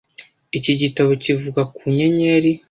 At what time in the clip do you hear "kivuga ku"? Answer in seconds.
1.23-1.81